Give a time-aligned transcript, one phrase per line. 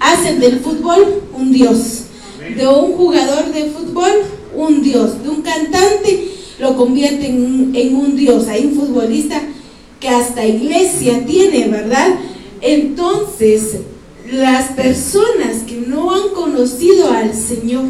[0.00, 2.04] hacen del fútbol un dios,
[2.56, 4.10] de un jugador de fútbol
[4.56, 8.46] un dios, de un cantante lo convierten en, un dios.
[8.48, 9.42] Hay un futbolista
[9.98, 12.16] que hasta iglesia tiene, ¿verdad?
[12.60, 13.76] Entonces,
[14.30, 17.84] las personas que no han conocido al Señor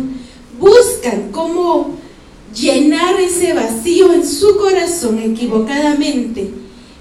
[0.59, 1.97] buscan cómo
[2.55, 6.51] llenar ese vacío en su corazón equivocadamente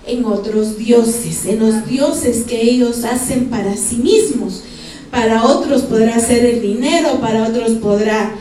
[0.07, 4.63] en otros dioses, en los dioses que ellos hacen para sí mismos.
[5.11, 8.35] Para otros podrá ser el dinero, para otros podrá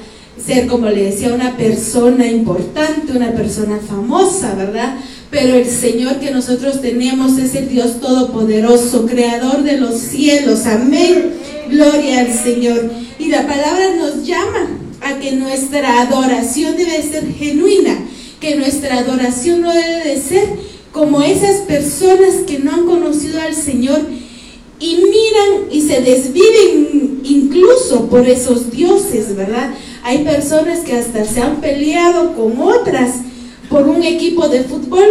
[0.45, 4.97] ser, como le decía, una persona importante, una persona famosa, ¿verdad?
[5.31, 10.67] Pero el Señor que nosotros tenemos es el Dios Todopoderoso, Creador de los cielos.
[10.67, 11.35] Amén.
[11.69, 12.91] Gloria al Señor.
[13.19, 14.69] Y la palabra nos llama
[15.01, 17.99] a que nuestra adoración debe ser genuina,
[18.41, 20.45] que nuestra adoración no debe de ser
[20.93, 24.01] como esas personas que no han conocido al Señor
[24.81, 29.75] y miran y se desviven incluso por esos dioses, ¿verdad?
[30.03, 33.17] Hay personas que hasta se han peleado con otras
[33.69, 35.07] por un equipo de fútbol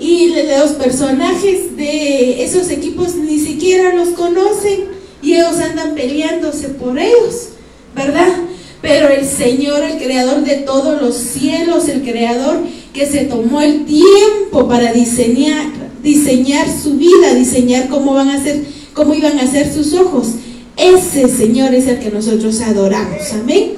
[0.00, 4.84] y los personajes de esos equipos ni siquiera los conocen
[5.22, 7.50] y ellos andan peleándose por ellos,
[7.94, 8.32] ¿verdad?
[8.80, 12.60] Pero el Señor, el creador de todos los cielos, el creador
[12.92, 15.66] que se tomó el tiempo para diseñar,
[16.02, 20.28] diseñar su vida, diseñar cómo van a ser, cómo iban a ser sus ojos.
[20.76, 23.32] Ese Señor es el que nosotros adoramos.
[23.32, 23.72] Amén.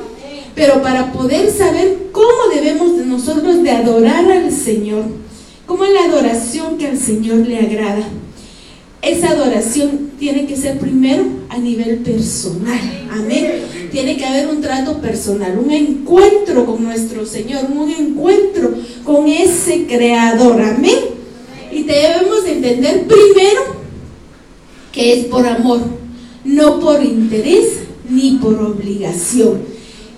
[0.54, 5.04] Pero para poder saber cómo debemos nosotros de adorar al Señor,
[5.66, 8.04] cómo es la adoración que al Señor le agrada,
[9.02, 13.08] esa adoración tiene que ser primero a nivel personal.
[13.10, 13.46] Amén.
[13.90, 19.86] Tiene que haber un trato personal, un encuentro con nuestro Señor, un encuentro con ese
[19.86, 20.60] creador.
[20.60, 21.19] Amén.
[21.72, 23.80] Y debemos entender primero
[24.92, 25.80] que es por amor,
[26.44, 29.62] no por interés ni por obligación.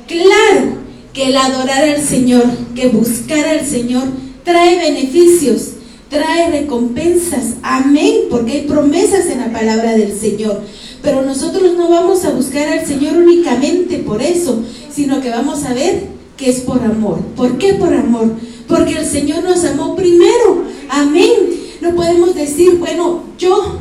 [0.06, 4.04] Claro que el adorar al Señor, que buscar al Señor,
[4.44, 5.72] trae beneficios,
[6.08, 7.54] trae recompensas.
[7.62, 10.62] Amén, porque hay promesas en la palabra del Señor.
[11.02, 15.74] Pero nosotros no vamos a buscar al Señor únicamente por eso, sino que vamos a
[15.74, 16.04] ver
[16.36, 17.20] que es por amor.
[17.36, 18.32] ¿Por qué por amor?
[18.72, 20.64] Porque el Señor nos amó primero.
[20.88, 21.34] Amén.
[21.82, 23.76] No podemos decir, bueno, yo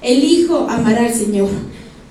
[0.00, 1.48] elijo amar al Señor.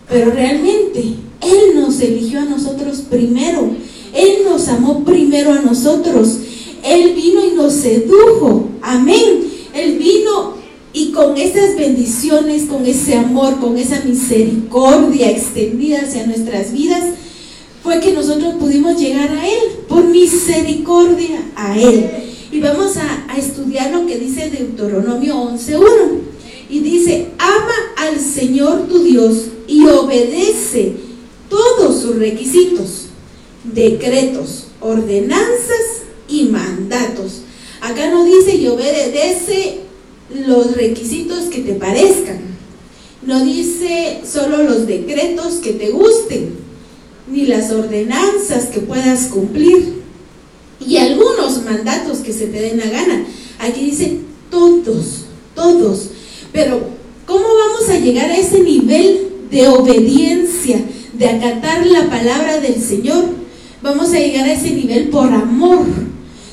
[0.09, 0.99] Pero realmente
[1.41, 3.69] Él nos eligió a nosotros primero.
[4.13, 6.39] Él nos amó primero a nosotros.
[6.83, 8.67] Él vino y nos sedujo.
[8.81, 9.47] Amén.
[9.73, 10.55] Él vino
[10.91, 17.03] y con esas bendiciones, con ese amor, con esa misericordia extendida hacia nuestras vidas,
[17.87, 22.09] fue que nosotros pudimos llegar a Él, por misericordia a Él.
[22.51, 26.19] Y vamos a, estudiar lo que dice Deuteronomio 11.1.
[26.69, 30.95] Y dice, ama al Señor tu Dios y obedece
[31.49, 33.05] todos sus requisitos,
[33.63, 37.43] decretos, ordenanzas y mandatos.
[37.79, 39.77] Acá no dice y obedece
[40.45, 42.39] los requisitos que te parezcan.
[43.21, 46.66] No dice solo los decretos que te gusten,
[47.31, 49.97] ni las ordenanzas que puedas cumplir,
[50.85, 53.25] y algunos mandatos que se te den la gana.
[53.59, 56.09] Aquí dice todos, todos.
[56.53, 56.79] Pero,
[57.25, 60.79] ¿cómo vamos a llegar a ese nivel de obediencia,
[61.13, 63.25] de acatar la palabra del Señor?
[63.81, 65.85] Vamos a llegar a ese nivel por amor.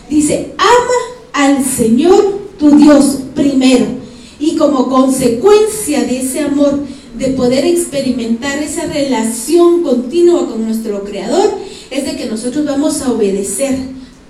[0.08, 3.86] Dice, ama al Señor tu Dios primero.
[4.40, 6.80] Y como consecuencia de ese amor,
[7.14, 11.58] de poder experimentar esa relación continua con nuestro Creador,
[11.91, 13.76] es de que nosotros vamos a obedecer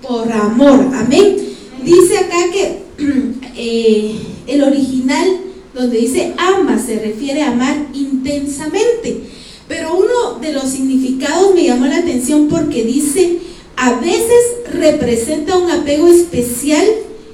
[0.01, 0.87] por amor.
[0.93, 1.37] Amén.
[1.83, 2.83] Dice acá que
[3.57, 4.15] eh,
[4.47, 5.27] el original
[5.75, 9.21] donde dice ama se refiere a amar intensamente.
[9.67, 13.39] Pero uno de los significados me llamó la atención porque dice,
[13.75, 16.85] a veces representa un apego especial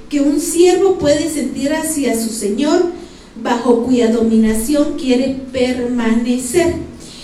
[0.08, 2.86] que un siervo puede sentir hacia su Señor,
[3.40, 6.74] bajo cuya dominación quiere permanecer.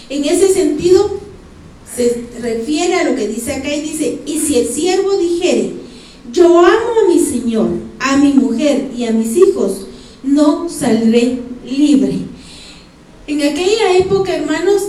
[0.09, 1.19] En ese sentido,
[1.95, 5.73] se refiere a lo que dice acá y dice, y si el siervo dijere,
[6.33, 7.69] yo amo a mi Señor,
[7.99, 9.87] a mi mujer y a mis hijos,
[10.23, 12.19] no saldré libre.
[13.27, 14.83] En aquella época, hermanos,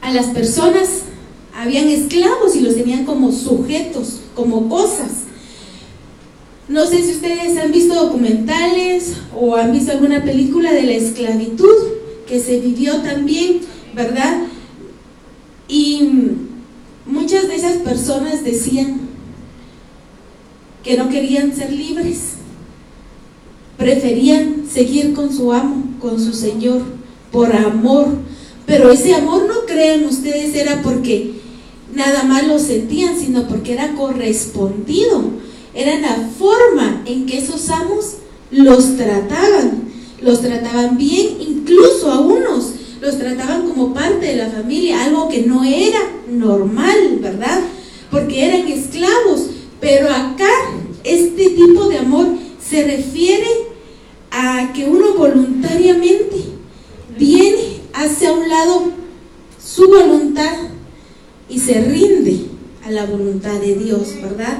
[0.00, 0.88] a las personas
[1.54, 5.27] habían esclavos y los tenían como sujetos, como cosas.
[6.68, 11.74] No sé si ustedes han visto documentales o han visto alguna película de la esclavitud
[12.26, 13.60] que se vivió también,
[13.94, 14.42] ¿verdad?
[15.66, 16.08] Y
[17.06, 19.00] muchas de esas personas decían
[20.84, 22.34] que no querían ser libres,
[23.78, 26.82] preferían seguir con su amo, con su Señor,
[27.32, 28.08] por amor.
[28.66, 31.32] Pero ese amor no crean ustedes era porque
[31.94, 35.47] nada más lo sentían, sino porque era correspondido.
[35.78, 38.16] Era la forma en que esos amos
[38.50, 39.84] los trataban.
[40.20, 45.42] Los trataban bien, incluso a unos los trataban como parte de la familia, algo que
[45.42, 47.60] no era normal, ¿verdad?
[48.10, 49.50] Porque eran esclavos.
[49.80, 50.50] Pero acá
[51.04, 52.26] este tipo de amor
[52.60, 53.46] se refiere
[54.32, 56.42] a que uno voluntariamente
[57.16, 58.90] viene hacia un lado
[59.64, 60.56] su voluntad
[61.48, 62.46] y se rinde
[62.84, 64.58] a la voluntad de Dios, ¿verdad?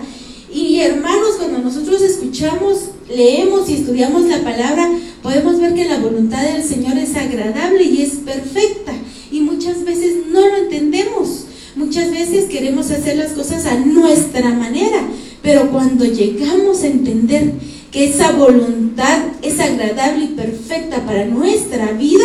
[0.78, 4.88] Y hermanos, cuando nosotros escuchamos, leemos y estudiamos la palabra,
[5.24, 8.92] podemos ver que la voluntad del Señor es agradable y es perfecta.
[9.32, 11.46] Y muchas veces no lo entendemos.
[11.74, 15.02] Muchas veces queremos hacer las cosas a nuestra manera.
[15.42, 17.54] Pero cuando llegamos a entender
[17.90, 22.24] que esa voluntad es agradable y perfecta para nuestra vida,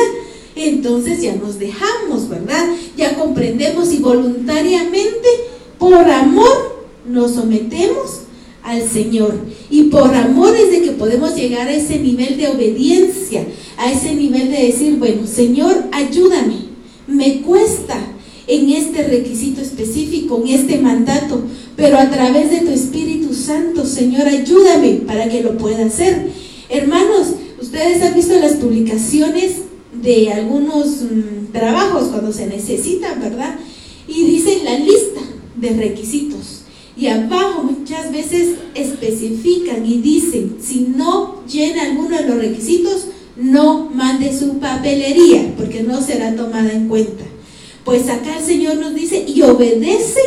[0.55, 2.67] entonces ya nos dejamos, ¿verdad?
[2.97, 5.27] Ya comprendemos y voluntariamente,
[5.79, 8.22] por amor, nos sometemos
[8.63, 9.35] al Señor.
[9.69, 13.45] Y por amor es de que podemos llegar a ese nivel de obediencia,
[13.77, 16.73] a ese nivel de decir, bueno, Señor, ayúdame,
[17.07, 17.97] me cuesta
[18.47, 21.41] en este requisito específico, en este mandato,
[21.75, 26.29] pero a través de tu Espíritu Santo, Señor, ayúdame para que lo pueda hacer.
[26.69, 27.27] Hermanos,
[27.61, 29.53] ustedes han visto las publicaciones
[30.01, 33.55] de algunos mm, trabajos cuando se necesitan, ¿verdad?
[34.07, 35.21] Y dicen la lista
[35.55, 36.52] de requisitos.
[36.95, 43.89] Y abajo muchas veces especifican y dicen, si no llena alguno de los requisitos, no
[43.89, 47.23] mande su papelería, porque no será tomada en cuenta.
[47.83, 50.21] Pues acá el Señor nos dice, y obedece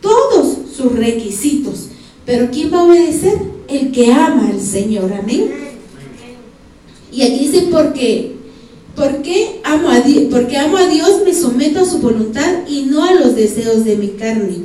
[0.00, 1.88] todos sus requisitos.
[2.24, 3.38] Pero ¿quién va a obedecer?
[3.68, 5.50] El que ama al Señor, amén.
[7.12, 8.40] Y aquí dice, porque
[8.96, 13.04] porque amo, a Dios, porque amo a Dios, me someto a su voluntad y no
[13.04, 14.64] a los deseos de mi carne.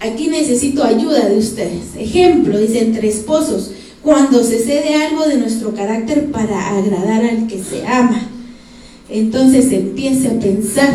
[0.00, 1.96] Aquí necesito ayuda de ustedes.
[1.98, 3.72] Ejemplo, dice entre esposos,
[4.02, 8.28] cuando se cede algo de nuestro carácter para agradar al que se ama.
[9.10, 10.92] Entonces empiece a pensar,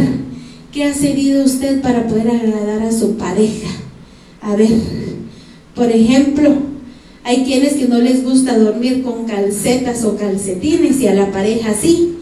[0.71, 3.69] ¿qué ha cedido usted para poder agradar a su pareja?
[4.41, 4.69] A ver,
[5.75, 6.53] por ejemplo,
[7.25, 11.73] hay quienes que no les gusta dormir con calcetas o calcetines y a la pareja
[11.73, 12.15] sí.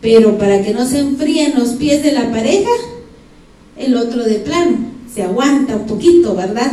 [0.00, 2.70] Pero para que no se enfríen los pies de la pareja,
[3.76, 6.72] el otro de plano se aguanta un poquito, ¿verdad?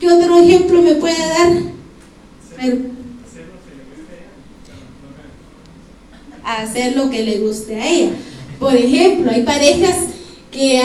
[0.00, 1.72] ¿Qué otro ejemplo me puede dar?
[6.44, 8.10] hacer lo que le guste a ella.
[8.58, 9.96] Por ejemplo, hay parejas
[10.50, 10.82] que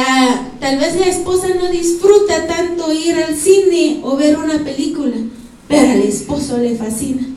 [0.59, 5.15] tal vez la esposa no disfruta tanto ir al cine o ver una película,
[5.68, 7.27] pero al esposo le fascina.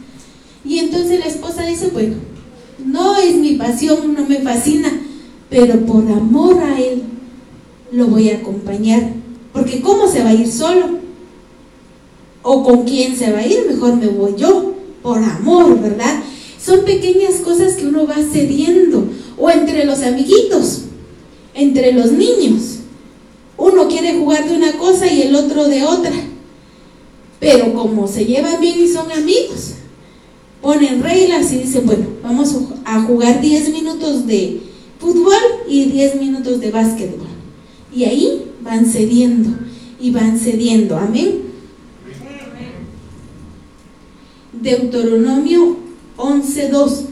[0.64, 2.16] Y entonces la esposa dice, bueno,
[2.84, 4.90] no es mi pasión, no me fascina,
[5.48, 7.02] pero por amor a él
[7.92, 9.19] lo voy a acompañar.
[9.52, 11.00] Porque ¿cómo se va a ir solo?
[12.42, 13.66] ¿O con quién se va a ir?
[13.68, 16.22] Mejor me voy yo, por amor, ¿verdad?
[16.62, 19.08] Son pequeñas cosas que uno va cediendo.
[19.38, 20.82] O entre los amiguitos,
[21.54, 22.78] entre los niños.
[23.56, 26.12] Uno quiere jugar de una cosa y el otro de otra.
[27.38, 29.72] Pero como se llevan bien y son amigos,
[30.60, 32.54] ponen reglas y dicen, bueno, vamos
[32.84, 34.60] a jugar 10 minutos de
[34.98, 37.29] fútbol y 10 minutos de básquetbol.
[37.94, 39.50] Y ahí van cediendo
[40.00, 40.96] y van cediendo.
[40.96, 41.40] Amén.
[44.52, 45.76] Deuteronomio
[46.16, 47.06] 11.2.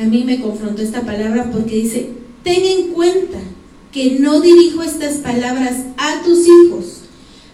[0.00, 2.10] a mí me confrontó esta palabra porque dice,
[2.44, 3.38] ten en cuenta
[3.92, 7.00] que no dirijo estas palabras a tus hijos,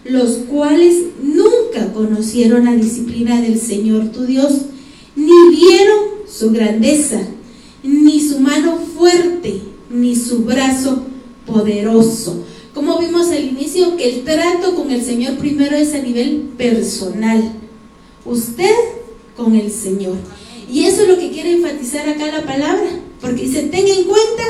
[0.03, 4.65] los cuales nunca conocieron la disciplina del Señor tu Dios,
[5.15, 7.21] ni vieron su grandeza,
[7.83, 9.61] ni su mano fuerte,
[9.95, 11.03] ni su brazo
[11.45, 12.43] poderoso.
[12.73, 17.53] Como vimos al inicio, que el trato con el Señor primero es a nivel personal.
[18.25, 18.75] Usted
[19.35, 20.15] con el Señor.
[20.69, 22.89] Y eso es lo que quiere enfatizar acá la palabra,
[23.21, 24.43] porque dice, ten en cuenta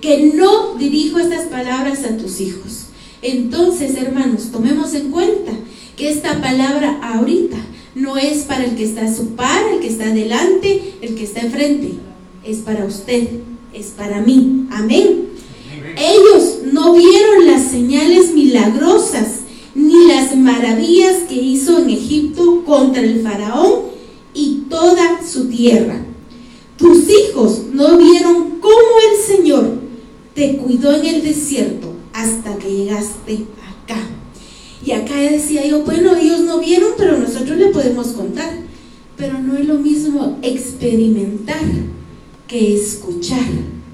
[0.00, 2.86] que no dirijo estas palabras a tus hijos.
[3.22, 5.52] Entonces, hermanos, tomemos en cuenta
[5.96, 7.56] que esta palabra ahorita
[7.94, 11.24] no es para el que está a su par, el que está adelante, el que
[11.24, 11.92] está enfrente.
[12.44, 13.28] Es para usted,
[13.72, 14.66] es para mí.
[14.70, 15.28] Amén.
[15.96, 19.40] Ellos no vieron las señales milagrosas
[19.74, 23.82] ni las maravillas que hizo en Egipto contra el faraón
[24.34, 26.04] y toda su tierra.
[26.76, 28.74] Tus hijos no vieron cómo
[29.10, 29.78] el Señor
[30.34, 33.44] te cuidó en el desierto hasta que llegaste
[33.82, 34.00] acá.
[34.84, 38.50] Y acá decía yo, bueno, ellos no vieron, pero nosotros le podemos contar.
[39.16, 41.60] Pero no es lo mismo experimentar
[42.52, 43.48] que escuchar,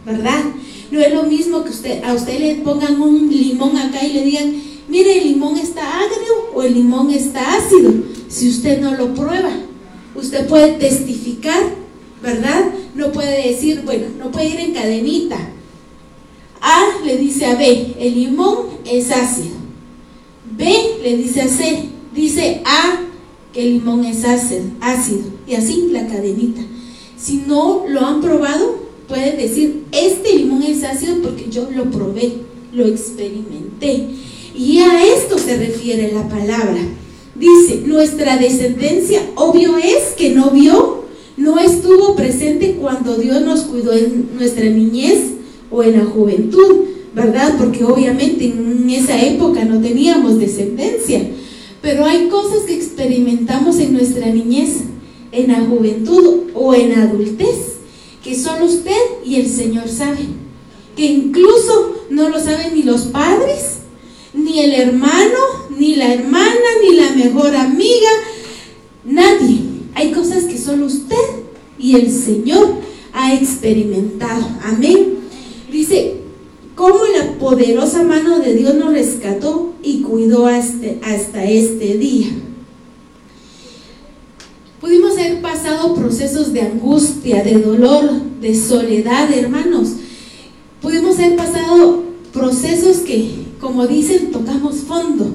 [0.04, 0.42] ¿verdad?
[0.90, 4.24] No es lo mismo que usted, a usted le pongan un limón acá y le
[4.24, 7.94] digan, mire, el limón está agrio o el limón está ácido.
[8.28, 9.52] Si usted no lo prueba,
[10.16, 11.62] usted puede testificar,
[12.20, 12.64] ¿verdad?
[12.96, 15.38] No puede decir, bueno, no puede ir en cadenita.
[16.60, 19.56] A le dice a B, el limón es ácido.
[20.56, 23.02] B le dice a C, dice A
[23.52, 25.26] que el limón es ácido.
[25.46, 26.62] Y así la cadenita.
[27.20, 32.32] Si no lo han probado, pueden decir, este limón es ácido porque yo lo probé,
[32.72, 34.06] lo experimenté.
[34.54, 36.80] Y a esto se refiere la palabra.
[37.34, 41.04] Dice, nuestra descendencia, obvio es que no vio,
[41.37, 45.18] no estuvo presente cuando Dios nos cuidó en nuestra niñez
[45.70, 46.84] o en la juventud,
[47.14, 47.54] ¿verdad?
[47.58, 51.30] Porque obviamente en esa época no teníamos descendencia.
[51.80, 54.80] Pero hay cosas que experimentamos en nuestra niñez,
[55.32, 57.76] en la juventud o en la adultez,
[58.23, 60.49] que solo usted y el Señor saben.
[60.97, 63.78] Que incluso no lo saben ni los padres,
[64.35, 65.38] ni el hermano,
[65.76, 68.11] ni la hermana, ni la mejor amiga,
[69.04, 69.61] nadie.
[69.94, 71.16] Hay cosas que solo usted
[71.78, 72.75] y el Señor
[73.12, 74.47] ha experimentado.
[74.62, 75.18] Amén.
[75.70, 76.16] Dice,
[76.75, 82.28] cómo la poderosa mano de Dios nos rescató y cuidó hasta, hasta este día.
[84.80, 89.88] Pudimos haber pasado procesos de angustia, de dolor, de soledad, hermanos.
[90.80, 93.30] Pudimos haber pasado procesos que,
[93.61, 95.35] como dicen, tocamos fondo.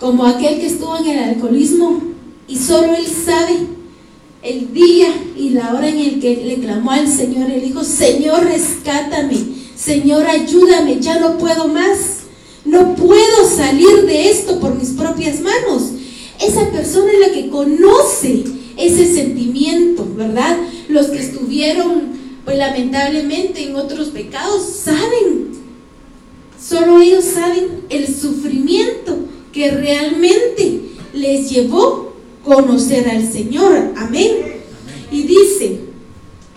[0.00, 2.02] Como aquel que estuvo en el alcoholismo
[2.48, 3.56] y solo él sabe
[4.42, 7.48] el día y la hora en el que le clamó al Señor.
[7.48, 9.38] Él dijo, Señor, rescátame.
[9.76, 10.98] Señor, ayúdame.
[11.00, 11.98] Ya no puedo más.
[12.64, 15.92] No puedo salir de esto por mis propias manos.
[16.40, 18.44] Esa persona es la que conoce
[18.76, 20.56] ese sentimiento, ¿verdad?
[20.88, 22.02] Los que estuvieron,
[22.44, 25.52] pues lamentablemente en otros pecados, saben,
[26.60, 29.18] solo ellos saben el sufrimiento
[29.52, 30.80] que realmente
[31.14, 32.12] les llevó
[32.44, 33.92] conocer al Señor.
[33.96, 34.56] Amén.
[35.10, 35.80] Y dice,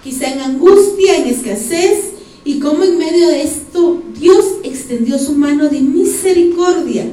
[0.03, 2.11] quizá en angustia, en escasez,
[2.45, 7.05] y como en medio de esto Dios extendió su mano de misericordia,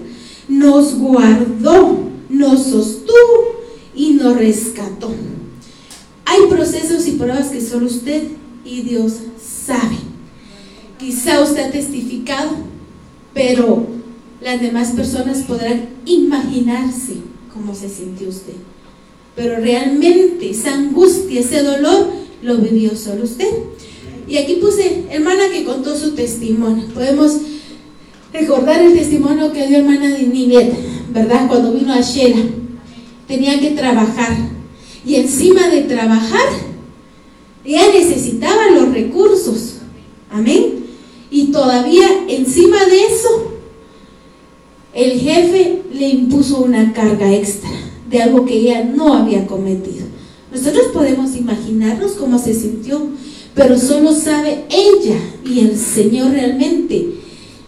[0.49, 3.63] nos guardó, nos sostuvo
[3.95, 5.11] y nos rescató.
[6.25, 8.25] Hay procesos y pruebas que solo usted
[8.65, 10.17] y Dios saben.
[10.99, 12.51] Quizá usted ha testificado,
[13.33, 13.87] pero
[14.41, 17.15] las demás personas podrán imaginarse
[17.53, 18.55] cómo se sintió usted.
[19.35, 22.09] Pero realmente esa angustia, ese dolor,
[22.43, 23.49] lo vivió solo usted.
[24.29, 26.87] Y aquí puse, hermana que contó su testimonio.
[26.93, 27.37] Podemos
[28.33, 30.75] recordar el testimonio que dio hermana de Nivet,
[31.11, 31.49] ¿verdad?
[31.49, 32.43] Cuando vino a Shela
[33.27, 34.37] tenía que trabajar.
[35.05, 36.49] Y encima de trabajar,
[37.65, 39.77] ella necesitaba los recursos.
[40.31, 40.87] Amén.
[41.31, 43.53] Y todavía encima de eso,
[44.95, 47.71] el jefe le impuso una carga extra
[48.09, 50.07] de algo que ella no había cometido.
[50.53, 53.09] Nosotros podemos imaginarnos cómo se sintió,
[53.55, 57.15] pero solo sabe ella y el Señor realmente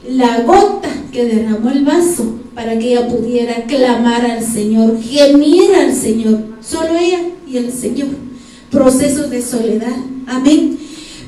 [0.09, 5.95] la gota que derramó el vaso para que ella pudiera clamar al Señor, gemir al
[5.95, 8.09] Señor, solo ella y el Señor.
[8.69, 9.97] Procesos de soledad,
[10.27, 10.77] amén.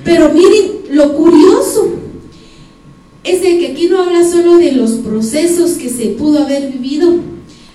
[0.02, 1.88] Pero miren, lo curioso
[3.22, 7.20] es de que aquí no habla solo de los procesos que se pudo haber vivido.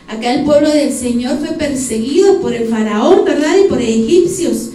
[0.09, 3.55] Acá el pueblo del Señor fue perseguido por el faraón, ¿verdad?
[3.63, 4.71] Y por egipcios.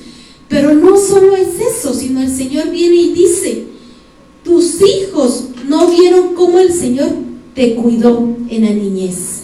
[0.49, 3.65] Pero no solo es eso, sino el Señor viene y dice,
[4.43, 9.43] tus hijos no vieron cómo el Señor te cuidó en la niñez.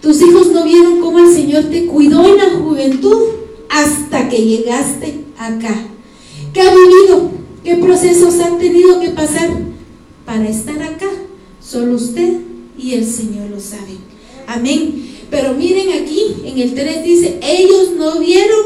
[0.00, 3.18] Tus hijos no vieron cómo el Señor te cuidó en la juventud
[3.68, 5.86] hasta que llegaste acá.
[6.52, 7.30] ¿Qué ha vivido?
[7.64, 9.48] ¿Qué procesos han tenido que pasar
[10.26, 11.08] para estar acá?
[11.64, 12.40] Solo usted
[12.76, 13.98] y el Señor lo saben.
[14.46, 15.10] Amén.
[15.30, 18.60] Pero miren aquí, en el 3 dice, ellos no vieron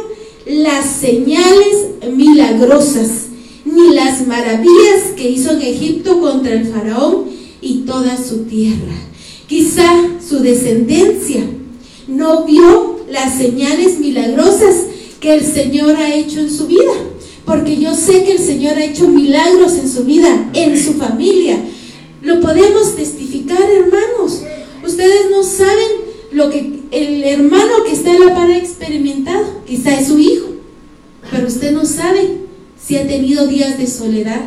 [0.47, 3.27] las señales milagrosas,
[3.65, 7.36] ni las maravillas que hizo en Egipto contra el faraón
[7.67, 8.95] y toda su tierra.
[9.49, 9.89] Quizá
[10.27, 11.45] su descendencia
[12.07, 14.87] no vio las señales milagrosas
[15.21, 16.93] que el Señor ha hecho en su vida,
[17.45, 21.59] porque yo sé que el Señor ha hecho milagros en su vida, en su familia.
[22.23, 24.43] Lo podemos testificar, hermanos.
[24.85, 29.99] Ustedes no saben lo que el hermano que está en la par ha experimentado, quizá
[29.99, 30.47] es su hijo,
[31.31, 32.39] pero usted no sabe
[32.81, 34.43] si ha tenido días de soledad,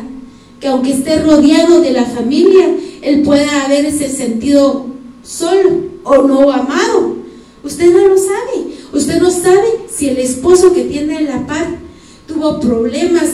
[0.60, 2.68] que aunque esté rodeado de la familia,
[3.02, 4.86] él pueda haberse sentido
[5.22, 5.70] solo
[6.04, 7.16] o no amado.
[7.62, 8.74] Usted no lo sabe.
[8.92, 11.78] Usted no sabe si el esposo que tiene en la par
[12.26, 13.30] tuvo problemas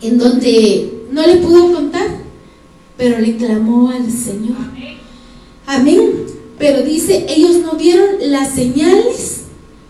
[0.00, 2.06] en donde no le pudo contar,
[2.96, 4.56] pero le clamó al Señor.
[5.66, 6.26] Amén.
[6.58, 9.42] Pero dice, ellos no vieron las señales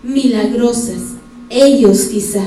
[0.03, 1.15] milagrosas,
[1.49, 2.45] ellos quizá,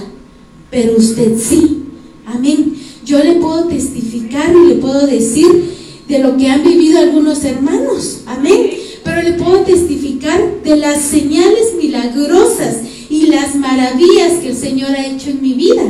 [0.71, 1.85] pero usted sí.
[2.27, 2.77] Amén.
[3.05, 5.80] Yo le puedo testificar y le puedo decir
[6.11, 8.23] de lo que han vivido algunos hermanos.
[8.27, 8.73] Amén.
[9.05, 15.07] Pero le puedo testificar de las señales milagrosas y las maravillas que el Señor ha
[15.07, 15.83] hecho en mi vida.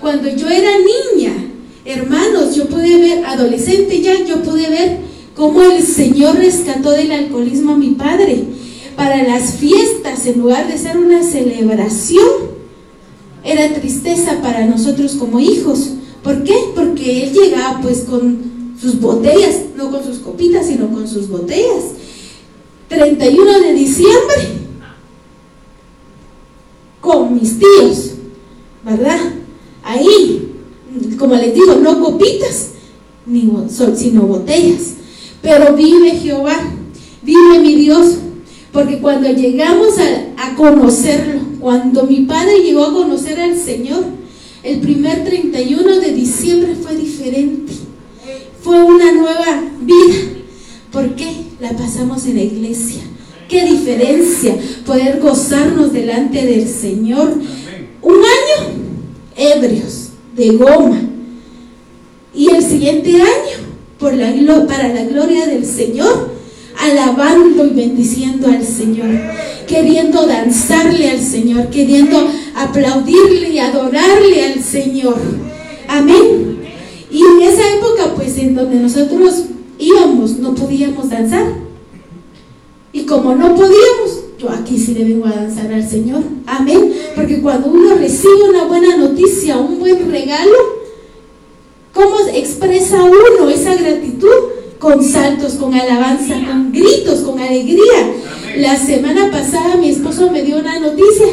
[0.00, 1.32] Cuando yo era niña,
[1.84, 4.98] hermanos, yo pude ver, adolescente ya, yo pude ver
[5.34, 8.44] cómo el Señor rescató del alcoholismo a mi padre.
[8.96, 12.54] Para las fiestas, en lugar de ser una celebración,
[13.42, 15.90] era tristeza para nosotros como hijos.
[16.22, 16.54] ¿Por qué?
[16.74, 18.53] Porque él llegaba pues con
[18.84, 21.84] sus botellas, no con sus copitas, sino con sus botellas.
[22.88, 24.36] 31 de diciembre,
[27.00, 28.10] con mis tíos,
[28.84, 29.18] ¿verdad?
[29.82, 30.52] Ahí,
[31.18, 32.72] como les digo, no copitas,
[33.24, 33.50] ni,
[33.96, 34.94] sino botellas.
[35.40, 36.56] Pero vive Jehová,
[37.22, 38.16] vive mi Dios,
[38.70, 44.04] porque cuando llegamos a, a conocerlo, cuando mi padre llegó a conocer al Señor,
[44.62, 47.83] el primer 31 de diciembre fue diferente.
[48.64, 50.16] Fue una nueva vida.
[50.90, 51.30] ¿Por qué?
[51.60, 53.02] La pasamos en la iglesia.
[53.46, 54.56] Qué diferencia
[54.86, 57.34] poder gozarnos delante del Señor.
[58.00, 58.84] Un año
[59.36, 61.00] ebrios, de goma.
[62.34, 63.66] Y el siguiente año,
[63.98, 64.32] por la,
[64.66, 66.30] para la gloria del Señor,
[66.80, 69.10] alabando y bendiciendo al Señor,
[69.68, 75.18] queriendo danzarle al Señor, queriendo aplaudirle y adorarle al Señor.
[75.86, 76.63] Amén.
[77.14, 79.44] Y en esa época, pues en donde nosotros
[79.78, 81.46] íbamos, no podíamos danzar.
[82.92, 86.24] Y como no podíamos, yo aquí sí le vengo a danzar al Señor.
[86.44, 86.92] Amén.
[87.14, 90.56] Porque cuando uno recibe una buena noticia, un buen regalo,
[91.92, 94.34] ¿cómo expresa uno esa gratitud?
[94.80, 98.12] Con saltos, con alabanza, con gritos, con alegría.
[98.56, 101.26] La semana pasada mi esposo me dio una noticia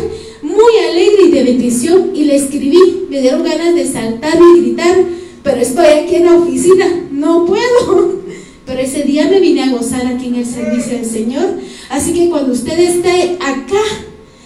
[0.44, 3.08] muy alegre y de bendición y le escribí.
[3.10, 4.96] Me dieron ganas de saltar y gritar,
[5.44, 8.22] pero estoy aquí en la oficina, no puedo.
[8.66, 11.56] Pero ese día me vine a gozar aquí en el servicio del Señor.
[11.90, 13.82] Así que cuando usted esté acá,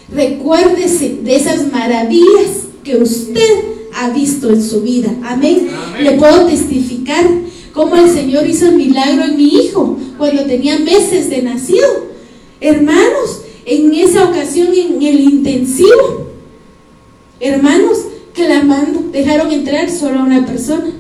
[0.10, 3.50] recuérdese de esas maravillas que usted
[3.94, 5.14] ha visto en su vida.
[5.24, 5.68] Amén.
[6.02, 7.26] Le puedo testificar
[7.74, 11.88] cómo el Señor hizo el milagro en mi hijo cuando tenía meses de nacido.
[12.62, 16.30] Hermanos, en esa ocasión en el intensivo,
[17.40, 18.00] hermanos,
[18.36, 20.92] clamando, dejaron entrar solo a una persona,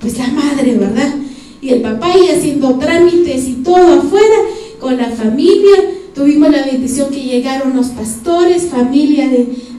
[0.00, 1.14] pues la madre, ¿verdad?
[1.60, 4.36] Y el papá y haciendo trámites y todo afuera
[4.80, 5.76] con la familia.
[6.14, 9.72] Tuvimos la bendición que llegaron los pastores, familia de,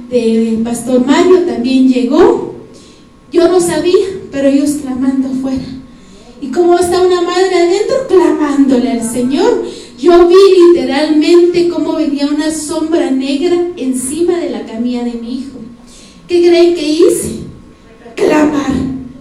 [0.63, 2.53] Pastor Mario también llegó.
[3.32, 5.63] Yo no sabía, pero ellos clamando afuera.
[6.39, 8.08] ¿Y cómo está una madre adentro?
[8.08, 9.65] Clamándole al Señor.
[9.99, 10.36] Yo vi
[10.67, 15.62] literalmente cómo venía una sombra negra encima de la camilla de mi hijo.
[16.34, 17.30] ¿Qué creen que hice?
[18.15, 18.72] Clamar,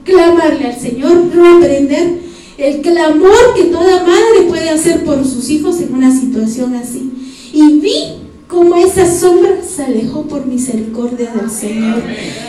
[0.02, 2.20] clamarle al Señor, no aprender
[2.56, 7.12] el clamor que toda madre puede hacer por sus hijos en una situación así.
[7.52, 8.14] Y vi
[8.48, 12.02] cómo esa sombra se alejó por misericordia del Señor.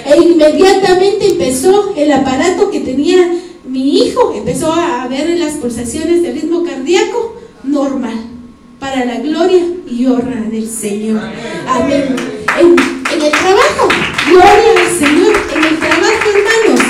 [0.06, 3.34] E inmediatamente empezó el aparato que tenía
[3.68, 8.16] mi hijo, empezó a ver las pulsaciones del ritmo cardíaco normal,
[8.80, 11.20] para la gloria y honra del Señor.
[11.68, 12.16] Amén.
[12.58, 12.76] En,
[13.14, 13.90] en el trabajo,
[14.34, 15.36] gloria al Señor.
[15.56, 16.82] En el trabajo, hermanos,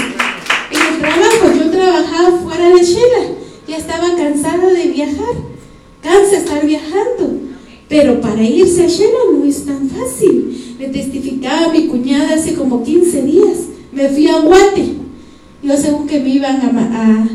[0.72, 3.24] en el trabajo, yo trabajaba fuera de Shela,
[3.68, 5.36] ya estaba cansada de viajar,
[6.02, 7.40] cansa estar viajando.
[7.90, 10.76] Pero para irse a Shela no es tan fácil.
[10.80, 13.58] Le testificaba a mi cuñada hace como 15 días.
[13.92, 14.96] Me fui a Guate.
[15.62, 17.28] Yo según que me iban a,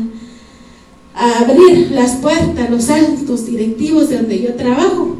[1.15, 5.15] a, abrir las puertas, los altos directivos de donde yo trabajo.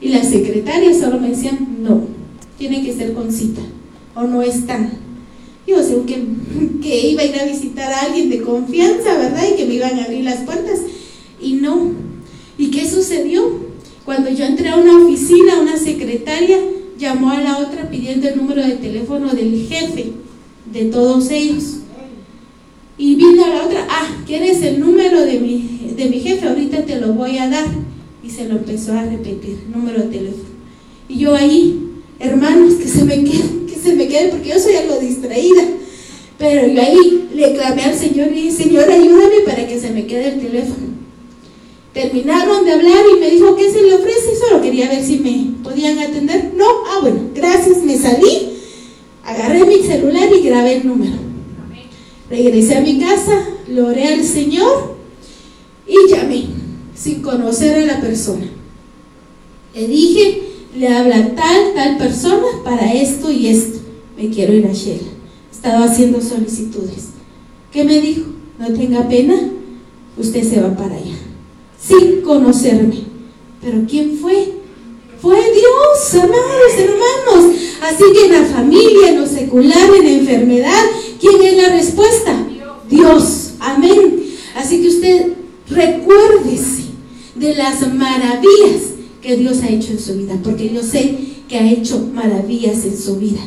[0.00, 2.02] Y las secretarias solo me decían, no,
[2.58, 3.62] tiene que ser con cita.
[4.18, 4.90] O no están.
[5.64, 6.20] Yo según que,
[6.82, 9.44] que iba a ir a visitar a alguien de confianza, ¿verdad?
[9.52, 10.80] Y que me iban a abrir las puertas.
[11.40, 11.92] Y no.
[12.58, 13.68] ¿Y qué sucedió?
[14.04, 16.58] Cuando yo entré a una oficina, una secretaria
[16.98, 20.12] llamó a la otra pidiendo el número de teléfono del jefe
[20.72, 21.76] de todos ellos.
[22.96, 26.48] Y vino la otra, ah, ¿quieres el número de mi, de mi jefe?
[26.48, 27.66] Ahorita te lo voy a dar.
[28.24, 30.48] Y se lo empezó a repetir, número de teléfono.
[31.08, 31.87] Y yo ahí,
[32.18, 35.64] hermanos, que se me quede, que se me quede, porque yo soy algo distraída.
[36.38, 40.06] Pero yo ahí le clamé al Señor y dije, Señor, ayúdame para que se me
[40.06, 40.88] quede el teléfono.
[41.92, 44.36] Terminaron de hablar y me dijo, ¿qué se le ofrece?
[44.36, 46.52] Solo quería ver si me podían atender.
[46.56, 48.50] No, ah, bueno, gracias, me salí,
[49.24, 51.16] agarré mi celular y grabé el número.
[52.30, 54.96] Regresé a mi casa, lo oré al Señor
[55.88, 56.44] y llamé,
[56.94, 58.46] sin conocer a la persona.
[59.74, 60.42] Le dije,
[60.76, 63.78] le habla tal, tal persona para esto y esto.
[64.16, 65.08] Me quiero ir a Shela.
[65.50, 67.08] Estaba haciendo solicitudes.
[67.72, 68.26] ¿Qué me dijo?
[68.58, 69.34] No tenga pena,
[70.16, 71.16] usted se va para allá.
[71.80, 73.04] Sin conocerme.
[73.62, 74.52] ¿Pero quién fue?
[75.20, 77.56] Fue Dios, amados hermanos.
[77.82, 80.84] Así que en la familia, en lo secular, en la enfermedad,
[81.20, 82.46] ¿quién es la respuesta?
[82.88, 83.52] Dios.
[83.60, 84.24] Amén.
[84.56, 85.32] Así que usted
[85.68, 86.84] recuérdese
[87.34, 88.87] de las maravillas
[89.22, 91.16] que Dios ha hecho en su vida, porque yo sé
[91.48, 93.40] que ha hecho maravillas en su vida.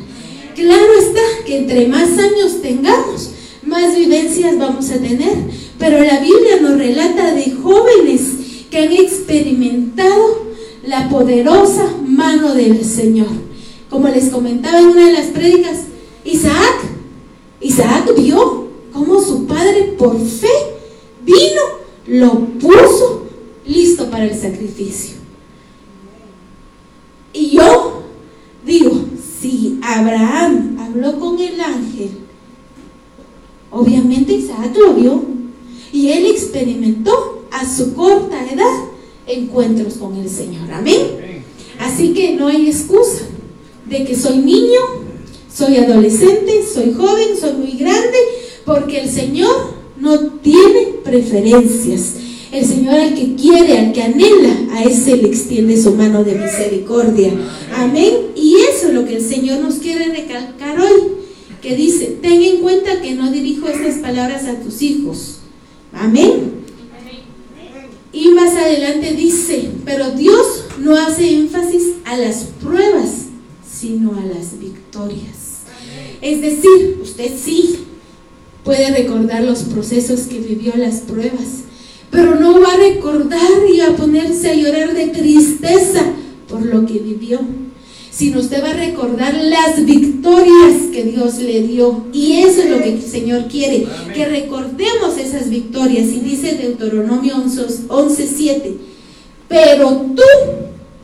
[0.56, 3.32] Claro está que entre más años tengamos,
[3.64, 5.36] más vivencias vamos a tener,
[5.78, 8.22] pero la Biblia nos relata de jóvenes
[8.70, 10.52] que han experimentado
[10.86, 13.30] la poderosa mano del Señor.
[13.90, 15.80] Como les comentaba en una de las prédicas,
[16.26, 16.82] Isaac,
[17.60, 20.48] Isaac vio cómo su padre por fe
[21.24, 21.62] vino,
[22.08, 23.28] lo puso
[23.66, 25.21] listo para el sacrificio.
[27.34, 28.04] Y yo
[28.65, 29.06] digo,
[29.41, 32.12] si Abraham habló con el ángel,
[33.70, 35.24] obviamente Isaac lo vio
[35.91, 38.89] y él experimentó a su corta edad
[39.28, 40.72] encuentros con el Señor.
[40.72, 41.44] Amén.
[41.80, 43.24] Así que no hay excusa
[43.86, 44.80] de que soy niño,
[45.54, 48.17] soy adolescente, soy joven, soy muy grande,
[48.65, 52.15] porque el Señor no tiene preferencias.
[52.52, 56.36] El Señor al que quiere, al que anhela, a ese le extiende su mano de
[56.36, 57.32] misericordia.
[57.76, 58.32] Amén.
[58.36, 61.02] Y eso es lo que el Señor nos quiere recalcar hoy.
[61.62, 65.38] Que dice, ten en cuenta que no dirijo estas palabras a tus hijos.
[65.94, 66.62] Amén.
[68.14, 73.28] Y más adelante dice, pero Dios no hace énfasis a las pruebas,
[73.66, 75.62] sino a las victorias.
[76.22, 77.78] Es decir, usted sí
[78.66, 81.64] puede recordar los procesos que vivió las pruebas,
[82.12, 86.04] pero no va a recordar y a ponerse a llorar de tristeza
[86.47, 87.39] por lo que vivió
[88.12, 92.04] sino usted va a recordar las victorias que Dios le dio.
[92.13, 96.10] Y eso es lo que el Señor quiere, que recordemos esas victorias.
[96.10, 98.74] Y dice Deuteronomio 11.7,
[99.47, 100.21] pero tú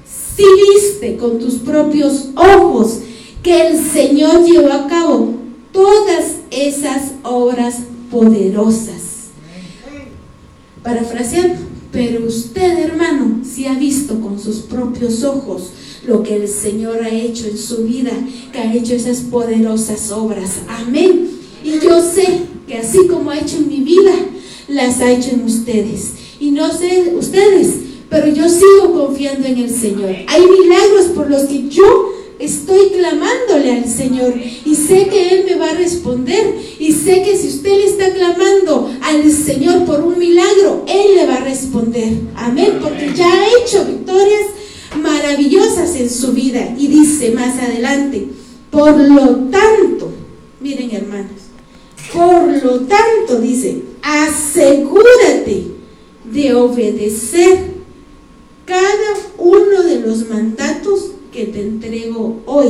[0.05, 0.43] sí
[0.75, 2.99] viste con tus propios ojos
[3.41, 5.33] que el Señor llevó a cabo
[5.71, 7.79] todas esas obras
[8.11, 9.16] poderosas.
[10.87, 11.55] Parafraseando,
[11.91, 15.63] pero usted hermano, sí ha visto con sus propios ojos
[16.07, 18.11] lo que el Señor ha hecho en su vida,
[18.53, 20.59] que ha hecho esas poderosas obras.
[20.69, 21.27] Amén.
[21.61, 24.13] Y yo sé que así como ha hecho en mi vida,
[24.69, 26.13] las ha hecho en ustedes.
[26.39, 27.73] Y no sé ustedes,
[28.09, 30.15] pero yo sigo confiando en el Señor.
[30.25, 34.33] Hay milagros por los que yo estoy clamándole al Señor
[34.65, 38.13] y sé que Él me va a responder y sé que si usted le está
[38.13, 42.13] clamando al Señor por un milagro, Él le va a responder.
[42.35, 44.45] Amén, porque ya ha hecho victorias
[45.01, 46.75] maravillosas en su vida.
[46.77, 48.27] Y dice más adelante,
[48.71, 50.11] por lo tanto,
[50.61, 51.41] miren hermanos,
[52.13, 55.65] por lo tanto dice, asegúrate
[56.25, 57.77] de obedecer
[58.65, 62.69] cada uno de los mandatos que te entrego hoy,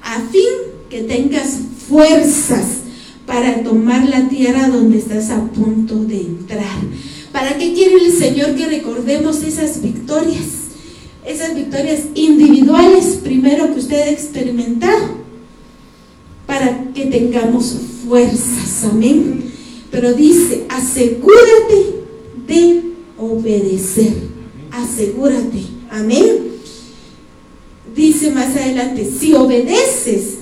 [0.00, 2.78] a fin que tengas fuerzas
[3.26, 6.80] para tomar la tierra donde estás a punto de entrar.
[7.30, 10.62] ¿Para qué quiere el Señor que recordemos esas victorias?
[11.26, 15.24] esas victorias individuales primero que usted ha experimentado
[16.46, 17.74] para que tengamos
[18.06, 19.50] fuerzas, amén.
[19.90, 22.02] Pero dice, asegúrate
[22.46, 22.82] de
[23.16, 24.12] obedecer,
[24.70, 26.53] asegúrate, amén.
[27.94, 30.38] Dice más adelante, si obedeces,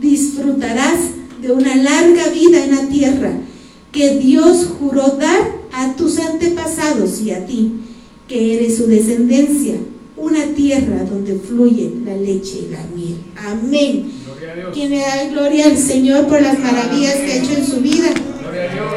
[0.00, 1.00] disfrutarás
[1.40, 3.32] de una larga vida en la tierra
[3.92, 7.72] que Dios juró dar a tus antepasados y a ti,
[8.26, 9.74] que eres su descendencia
[10.16, 13.16] una tierra donde fluye la leche y la miel.
[13.36, 14.12] Amén.
[14.72, 18.12] Quien le da gloria al Señor por las maravillas que ha hecho en su vida.
[18.40, 18.94] Gloria a Dios.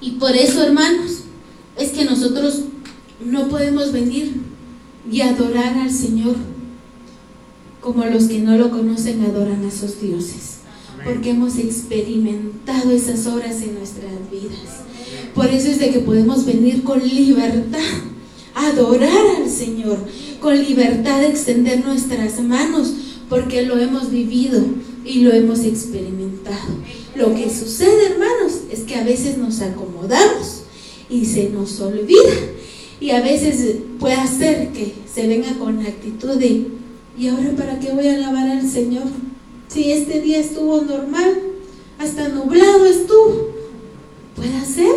[0.00, 1.24] Y por eso, hermanos,
[1.78, 2.62] es que nosotros
[3.24, 4.34] no podemos venir
[5.10, 6.36] y adorar al Señor
[7.80, 10.58] como los que no lo conocen adoran a sus dioses.
[11.04, 14.84] Porque hemos experimentado esas obras en nuestras vidas.
[15.34, 17.80] Por eso es de que podemos venir con libertad,
[18.54, 19.98] adorar al Señor,
[20.40, 22.92] con libertad de extender nuestras manos,
[23.30, 24.62] porque lo hemos vivido
[25.04, 26.76] y lo hemos experimentado.
[27.14, 30.62] Lo que sucede, hermanos, es que a veces nos acomodamos
[31.08, 32.34] y se nos olvida.
[33.00, 36.66] Y a veces puede hacer que se venga con la actitud de,
[37.18, 39.04] ¿y ahora para qué voy a alabar al Señor?
[39.68, 41.40] Si este día estuvo normal,
[41.98, 43.48] hasta nublado estuvo,
[44.36, 44.94] puede ser.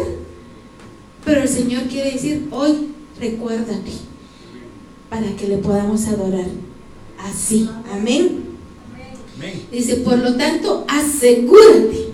[1.23, 2.89] Pero el Señor quiere decir, hoy
[3.19, 3.91] recuérdate,
[5.09, 6.47] para que le podamos adorar
[7.19, 7.69] así.
[7.91, 8.43] Amén.
[9.71, 12.09] Dice, por lo tanto, asegúrate,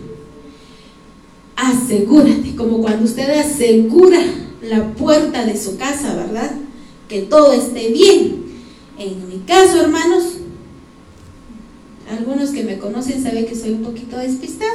[1.56, 4.21] asegúrate, como cuando usted asegura
[4.62, 6.52] la puerta de su casa, ¿verdad?
[7.08, 8.45] Que todo esté bien.
[8.98, 10.26] En mi caso, hermanos,
[12.10, 14.72] algunos que me conocen saben que soy un poquito despistada.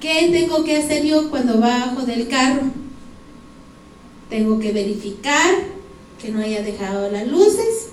[0.00, 2.62] ¿Qué tengo que hacer yo cuando bajo del carro?
[4.28, 5.54] Tengo que verificar
[6.20, 7.90] que no haya dejado las luces.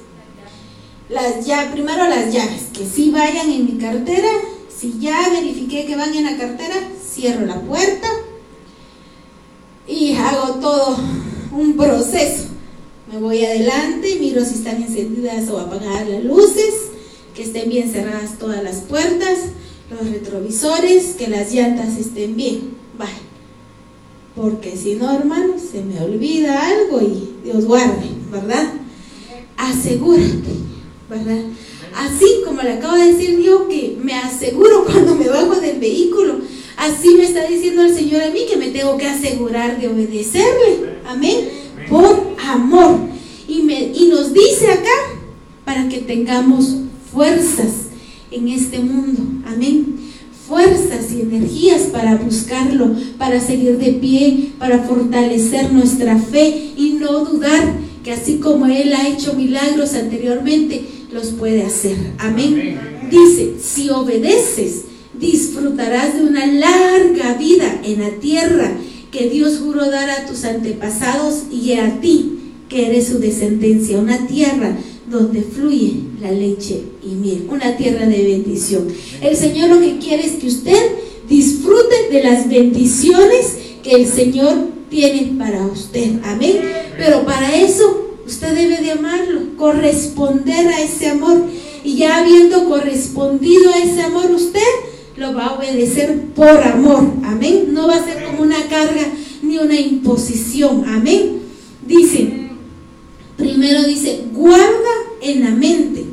[1.10, 4.30] Las ya, primero las llaves, que sí vayan en mi cartera.
[4.76, 8.08] Si ya verifiqué que van en la cartera, cierro la puerta
[9.90, 10.98] y hago todo
[11.52, 12.46] un proceso.
[13.12, 16.74] Me voy adelante, miro si están encendidas o apagadas las luces,
[17.34, 19.40] que estén bien cerradas todas las puertas,
[19.90, 22.76] los retrovisores, que las llantas estén bien.
[22.98, 23.30] Vale.
[24.36, 28.74] Porque si no, hermanos, se me olvida algo y Dios guarde, ¿verdad?
[29.58, 30.54] Asegúrate,
[31.10, 31.42] ¿verdad?
[31.96, 36.36] Así como le acabo de decir yo que me aseguro cuando me bajo del vehículo,
[36.80, 41.00] así me está diciendo el Señor a mí que me tengo que asegurar de obedecerle.
[41.06, 41.50] Amén.
[41.90, 43.00] Por amor.
[43.48, 44.90] Y, me, y nos dice acá
[45.66, 46.76] para que tengamos
[47.12, 47.90] fuerzas
[48.32, 49.22] en este mundo.
[49.46, 49.98] Amén.
[50.48, 57.26] Fuerzas y energías para buscarlo, para seguir de pie, para fortalecer nuestra fe y no
[57.26, 61.98] dudar que así como Él ha hecho milagros anteriormente, los puede hacer.
[62.18, 62.80] Amén.
[63.12, 68.72] Dice, si obedeces, disfrutarás de una larga vida en la tierra
[69.12, 72.38] que Dios juró dar a tus antepasados y a ti,
[72.70, 74.78] que eres su descendencia, una tierra
[75.10, 78.88] donde fluye la leche y miel, una tierra de bendición.
[79.22, 80.92] El Señor lo que quiere es que usted
[81.28, 86.20] disfrute de las bendiciones que el Señor tiene para usted.
[86.24, 86.58] Amén.
[86.98, 91.44] Pero para eso usted debe de amarlo, corresponder a ese amor.
[91.84, 94.62] Y ya habiendo correspondido a ese amor, usted
[95.20, 97.04] lo va a obedecer por amor.
[97.24, 97.74] Amén.
[97.74, 99.06] No va a ser como una carga
[99.42, 100.86] ni una imposición.
[100.88, 101.42] Amén.
[101.86, 102.50] Dice,
[103.38, 106.06] primero dice, guarda en la mente.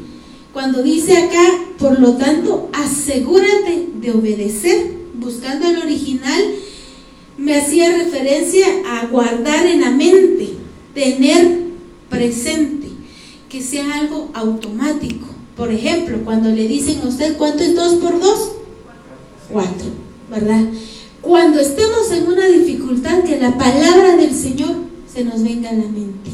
[0.52, 1.46] Cuando dice acá,
[1.78, 4.96] por lo tanto, asegúrate de obedecer.
[5.14, 6.42] Buscando el original,
[7.38, 10.50] me hacía referencia a guardar en la mente,
[10.94, 11.66] tener
[12.10, 12.88] presente,
[13.48, 15.26] que sea algo automático.
[15.56, 18.55] Por ejemplo, cuando le dicen a usted, ¿cuánto es 2 por 2?
[19.52, 19.72] 4,
[20.30, 20.64] ¿verdad?
[21.22, 24.76] Cuando estemos en una dificultad, que la palabra del Señor
[25.12, 26.30] se nos venga a la mente.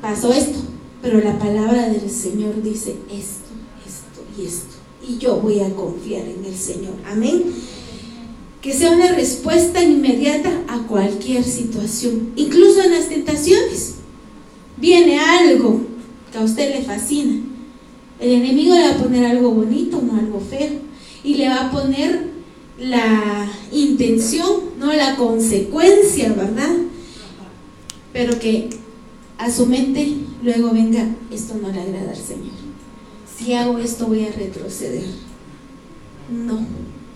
[0.00, 0.58] Pasó esto,
[1.00, 3.50] pero la palabra del Señor dice esto,
[3.86, 4.76] esto y esto.
[5.08, 6.94] Y yo voy a confiar en el Señor.
[7.10, 7.44] Amén.
[8.60, 13.94] Que sea una respuesta inmediata a cualquier situación, incluso en las tentaciones.
[14.76, 15.80] Viene algo
[16.30, 17.40] que a usted le fascina.
[18.20, 20.91] El enemigo le va a poner algo bonito, no algo feo.
[21.24, 22.30] Y le va a poner
[22.78, 26.74] la intención, no la consecuencia, ¿verdad?
[28.12, 28.70] Pero que
[29.38, 32.52] a su mente luego venga, esto no le agrada al Señor.
[33.36, 35.04] Si hago esto voy a retroceder.
[36.30, 36.60] No,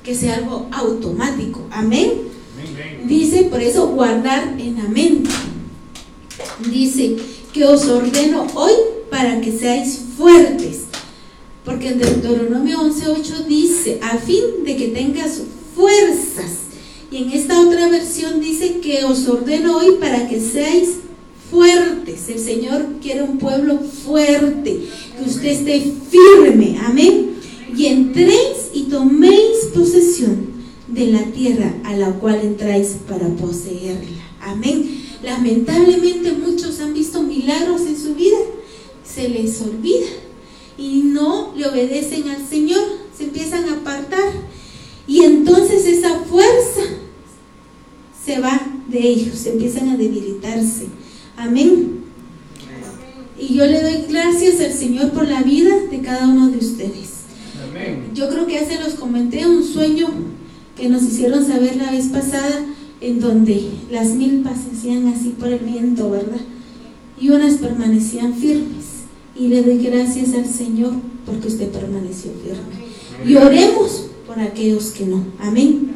[0.02, 1.66] que sea algo automático.
[1.70, 2.12] Amén.
[3.06, 5.30] Dice, por eso guardar en la mente.
[6.70, 7.16] Dice
[7.52, 8.72] que os ordeno hoy
[9.10, 10.84] para que seáis fuertes.
[11.64, 15.42] Porque en Deuteronomio 11.8 dice, a fin de que tengas
[15.74, 16.66] fuerzas.
[17.10, 20.96] Y en esta otra versión dice que os ordeno hoy para que seáis
[21.50, 22.28] fuertes.
[22.28, 24.80] El Señor quiere un pueblo fuerte,
[25.16, 27.36] que usted esté firme, amén.
[27.76, 30.56] Y entréis y toméis posesión
[30.88, 34.24] de la tierra a la cual entráis para poseerla.
[34.40, 35.02] Amén.
[35.22, 38.38] Lamentablemente muchos han visto milagros en su vida,
[39.04, 40.06] se les olvida
[40.78, 42.82] y no le obedecen al Señor,
[43.16, 44.32] se empiezan a apartar
[45.06, 46.82] y entonces esa fuerza
[48.24, 50.86] se va de ellos, empiezan a debilitarse.
[51.36, 52.04] Amén.
[53.38, 57.16] Y yo le doy gracias al Señor por la vida de cada uno de ustedes.
[58.14, 60.08] Yo creo que hace los comenté un sueño
[60.76, 62.64] que nos hicieron saber la vez pasada,
[63.00, 66.40] en donde las milpas se hacían así por el viento, ¿verdad?
[67.20, 68.86] Y unas permanecían firmes.
[69.38, 70.92] Y le doy gracias al Señor
[71.26, 72.85] porque usted permaneció firme.
[73.24, 75.24] Y oremos por aquellos que no.
[75.38, 75.94] Amén.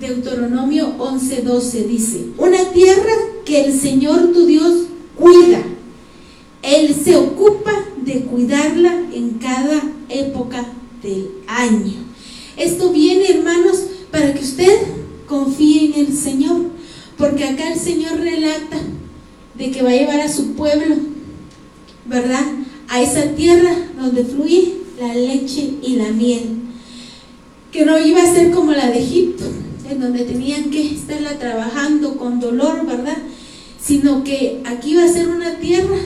[0.00, 3.12] Deuteronomio 11:12 dice, una tierra
[3.44, 5.62] que el Señor tu Dios cuida.
[6.62, 7.72] Él se ocupa
[8.04, 10.66] de cuidar cuidarla en cada época
[11.02, 11.94] del año.
[12.56, 14.78] Esto viene, hermanos, para que usted
[15.26, 16.62] confíe en el Señor,
[17.16, 18.78] porque acá el Señor relata
[19.54, 20.96] de que va a llevar a su pueblo,
[22.06, 22.46] ¿verdad?
[22.88, 26.58] A esa tierra donde fluye la leche y la miel,
[27.72, 29.44] que no iba a ser como la de Egipto,
[29.88, 33.18] en donde tenían que estarla trabajando con dolor, ¿verdad?
[33.80, 35.96] Sino que aquí iba a ser una tierra,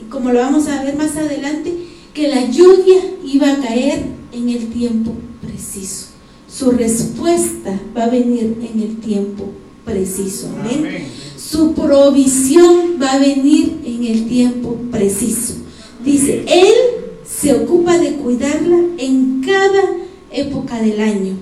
[0.00, 1.74] y como lo vamos a ver más adelante,
[2.12, 6.06] que la lluvia iba a caer en el tiempo preciso.
[6.48, 9.50] Su respuesta va a venir en el tiempo
[9.84, 10.48] preciso.
[10.58, 11.06] Amén.
[11.36, 15.54] Su provisión va a venir en el tiempo preciso.
[16.04, 17.05] Dice, Él
[17.40, 19.82] se ocupa de cuidarla en cada
[20.30, 21.34] época del año.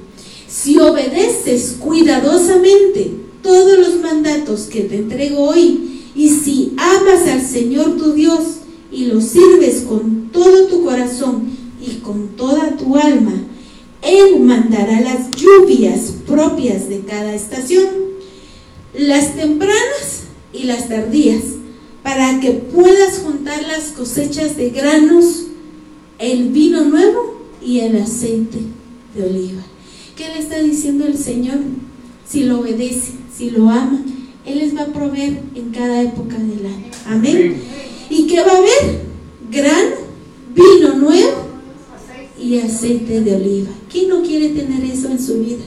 [0.48, 7.96] Si obedeces cuidadosamente todos los mandatos que te entrego hoy, y si amas al Señor
[7.96, 8.40] tu Dios
[8.90, 11.48] y lo sirves con todo tu corazón
[11.84, 13.34] y con toda tu alma,
[14.02, 17.86] Él mandará las lluvias propias de cada estación,
[18.96, 21.42] las tempranas y las tardías,
[22.02, 25.46] para que puedas juntar las cosechas de granos,
[26.18, 28.58] el vino nuevo y el aceite
[29.14, 29.62] de oliva.
[30.16, 31.58] ¿Qué le está diciendo el Señor?
[32.28, 34.02] Si lo obedece, si lo ama,
[34.46, 36.86] Él les va a proveer en cada época del año.
[37.06, 37.56] Amén.
[38.10, 39.04] ¿Y qué va a haber?
[39.50, 39.96] Grano,
[40.54, 41.44] vino nuevo
[42.40, 43.70] y aceite de oliva.
[43.90, 45.64] ¿Quién no quiere tener eso en su vida?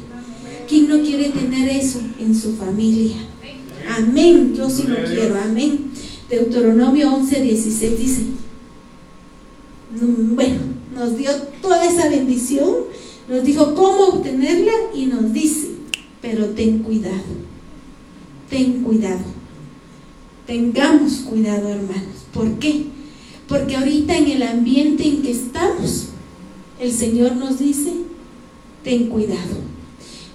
[0.68, 3.16] ¿Quién no quiere tener eso en su familia?
[3.98, 4.54] Amén.
[4.56, 5.36] Yo sí lo quiero.
[5.42, 5.92] Amén.
[6.30, 8.22] Deuteronomio 11, 16 dice,
[9.92, 10.60] bueno,
[10.94, 12.70] nos dio toda esa bendición,
[13.30, 15.70] nos dijo cómo obtenerla y nos dice,
[16.22, 17.24] pero ten cuidado,
[18.50, 19.26] ten cuidado,
[20.46, 22.26] tengamos cuidado hermanos.
[22.34, 22.86] ¿Por qué?
[23.48, 26.08] Porque ahorita en el ambiente en que estamos,
[26.80, 27.94] el Señor nos dice,
[28.84, 29.58] ten cuidado,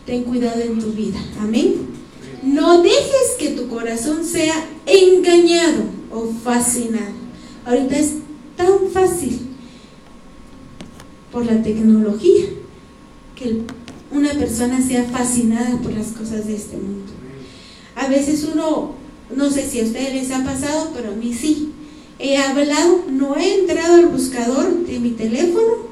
[0.07, 1.19] ten cuidado en tu vida.
[1.41, 1.75] Amén.
[2.43, 4.55] No dejes que tu corazón sea
[4.87, 7.23] engañado o fascinado.
[7.65, 8.15] Ahorita es
[8.63, 9.41] tan fácil
[11.31, 12.45] por la tecnología
[13.35, 13.63] que
[14.11, 17.13] una persona sea fascinada por las cosas de este mundo.
[17.97, 18.95] A veces uno,
[19.35, 21.71] no sé si a ustedes les ha pasado, pero a mí sí.
[22.19, 25.89] He hablado, no he entrado al buscador de mi teléfono,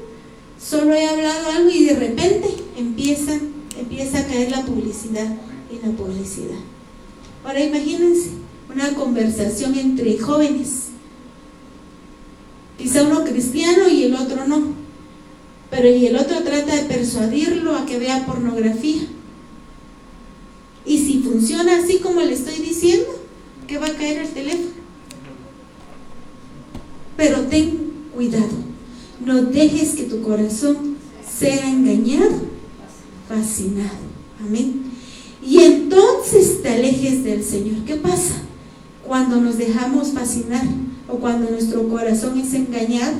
[0.63, 3.37] solo he hablado algo y de repente empieza,
[3.77, 5.27] empieza a caer la publicidad
[5.69, 6.59] y la publicidad.
[7.43, 8.29] Ahora imagínense
[8.73, 10.90] una conversación entre jóvenes,
[12.81, 14.73] quizá uno cristiano y el otro no,
[15.69, 19.03] pero y el otro trata de persuadirlo a que vea pornografía.
[20.85, 23.07] Y si funciona así como le estoy diciendo,
[23.67, 24.71] ¿qué va a caer el teléfono?
[27.15, 28.49] Pero ten cuidado,
[29.23, 32.41] no dejes que tu corazón sea engañado,
[33.27, 34.11] fascinado.
[34.39, 34.91] Amén
[35.43, 37.83] y entonces te alejes del Señor.
[37.85, 38.35] ¿Qué pasa?
[39.05, 40.63] Cuando nos dejamos fascinar
[41.11, 43.17] o cuando nuestro corazón es engañado,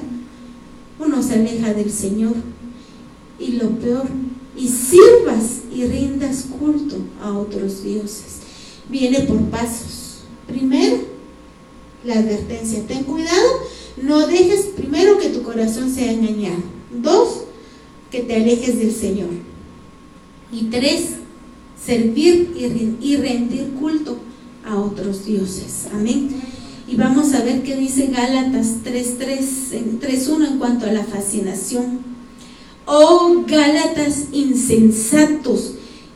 [1.00, 2.34] uno se aleja del Señor.
[3.40, 4.06] Y lo peor,
[4.56, 8.40] y sirvas y rindas culto a otros dioses.
[8.90, 10.22] Viene por pasos.
[10.48, 11.00] Primero,
[12.06, 12.86] la advertencia.
[12.88, 13.50] Ten cuidado,
[14.02, 16.62] no dejes primero que tu corazón sea engañado.
[17.02, 17.44] Dos,
[18.10, 19.30] que te alejes del Señor.
[20.52, 21.14] Y tres,
[21.84, 22.54] servir
[23.02, 24.18] y rendir culto
[24.66, 25.88] a otros dioses.
[25.94, 26.30] Amén.
[26.92, 32.00] Y vamos a ver qué dice Gálatas 3.1 en cuanto a la fascinación.
[32.86, 35.76] Oh Gálatas insensatos,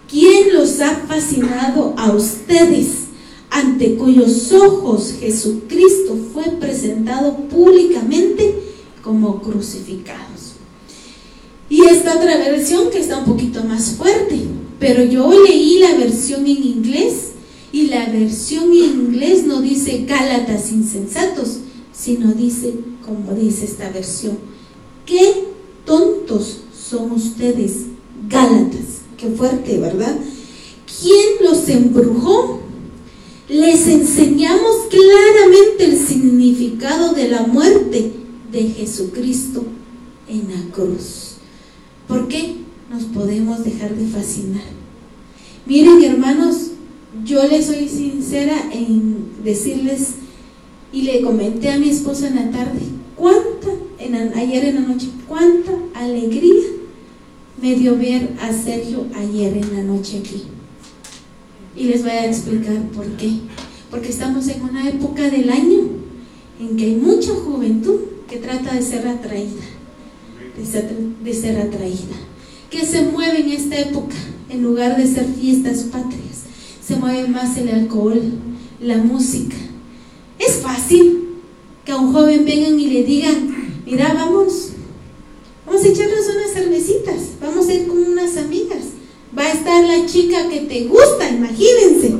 [0.09, 3.05] ¿quién los ha fascinado a ustedes?
[3.55, 8.53] ante cuyos ojos Jesucristo fue presentado públicamente
[9.01, 10.55] como crucificados.
[11.69, 14.41] Y esta otra versión que está un poquito más fuerte.
[14.77, 17.34] Pero yo leí la versión en inglés
[17.75, 21.57] y la versión en inglés no dice Gálatas insensatos,
[21.91, 22.73] sino dice,
[23.05, 24.37] como dice esta versión,
[25.05, 25.43] qué
[25.85, 27.87] tontos son ustedes,
[28.29, 29.01] Gálatas.
[29.17, 30.17] Qué fuerte, ¿verdad?
[31.01, 32.61] ¿Quién los embrujó?
[33.49, 38.13] Les enseñamos claramente el significado de la muerte
[38.53, 39.65] de Jesucristo
[40.29, 41.33] en la cruz.
[42.07, 42.55] ¿Por qué?
[42.89, 44.63] nos podemos dejar de fascinar.
[45.65, 46.69] Miren hermanos,
[47.23, 50.15] yo les soy sincera en decirles,
[50.91, 52.79] y le comenté a mi esposa en la tarde,
[53.15, 53.67] cuánta,
[54.35, 56.63] ayer en la noche, cuánta alegría
[57.61, 60.43] me dio ver a Sergio ayer en la noche aquí.
[61.75, 63.31] Y les voy a explicar por qué.
[63.91, 65.89] Porque estamos en una época del año
[66.59, 67.99] en que hay mucha juventud
[68.29, 69.63] que que trata de ser atraída,
[70.57, 72.15] de ser, atraída.
[72.69, 74.15] ¿Qué se mueve en esta época?
[74.49, 76.44] En lugar de ser fiestas patrias,
[76.85, 78.21] se mueve más el alcohol,
[78.79, 79.55] la música.
[80.37, 81.29] Es fácil
[81.83, 84.69] que a un joven vengan y le digan, mira, vamos,
[85.65, 88.83] vamos a echarnos unas cervecitas, vamos a ir con unas amigas,
[89.37, 92.13] va a estar la chica que te gusta, imagínense.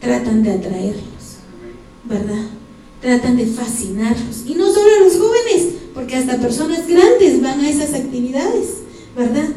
[0.00, 1.36] Tratan de atraerlos,
[2.04, 2.44] ¿verdad?
[3.00, 4.44] Tratan de fascinarlos.
[4.46, 8.78] Y no solo a los jóvenes, porque hasta personas grandes van a esas actividades,
[9.16, 9.48] ¿verdad?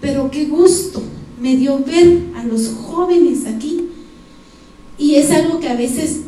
[0.00, 1.02] Pero qué gusto
[1.40, 3.84] me dio ver a los jóvenes aquí.
[4.98, 6.20] Y es algo que a veces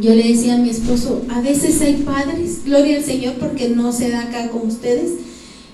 [0.00, 3.92] yo le decía a mi esposo, a veces hay padres, gloria al Señor porque no
[3.92, 5.12] se da acá con ustedes,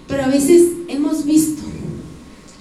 [0.06, 1.62] pero a veces hemos visto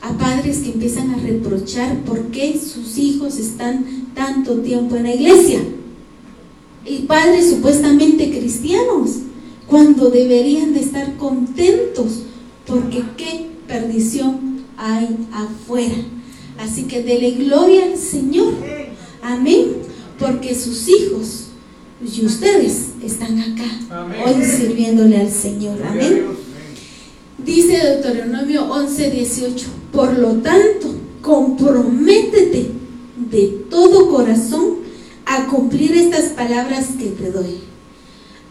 [0.01, 5.15] a padres que empiezan a reprochar por qué sus hijos están tanto tiempo en la
[5.15, 5.61] iglesia.
[6.85, 9.19] Y padres supuestamente cristianos,
[9.67, 12.23] cuando deberían de estar contentos,
[12.65, 14.52] porque qué perdición
[14.83, 15.95] hay afuera.
[16.59, 18.53] Así que dele gloria al Señor.
[19.21, 19.77] Amén.
[20.19, 21.47] Porque sus hijos
[22.01, 25.81] y ustedes están acá hoy sirviéndole al Señor.
[25.83, 26.25] Amén.
[27.37, 29.67] Dice Deuteronomio 11, 18.
[29.93, 32.71] Por lo tanto, comprométete
[33.31, 34.79] de todo corazón
[35.25, 37.59] a cumplir estas palabras que te doy.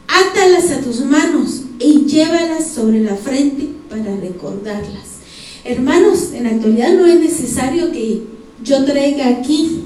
[0.09, 5.12] Átalas a tus manos y llévalas sobre la frente para recordarlas.
[5.65, 8.23] Hermanos, en la actualidad no es necesario que
[8.65, 9.85] yo traiga aquí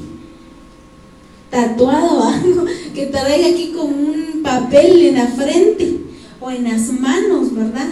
[1.50, 2.64] tatuado algo,
[2.94, 5.98] que traiga aquí con un papel en la frente
[6.40, 7.88] o en las manos, ¿verdad?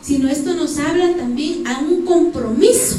[0.00, 2.98] Sino esto nos habla también a un compromiso.